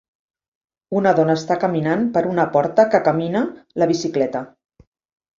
Una 0.99 1.09
dona 1.17 1.33
està 1.39 1.57
caminant 1.63 2.07
per 2.15 2.23
una 2.29 2.45
porta 2.55 2.85
que 2.93 3.01
camina 3.09 3.43
la 3.83 3.89
bicicleta 3.93 4.43